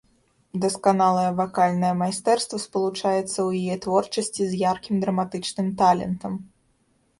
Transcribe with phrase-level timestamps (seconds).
[0.61, 6.33] Дасканалае вакальнае майстэрства спалучаецца ў яе творчасці з яркім драматычным талентам.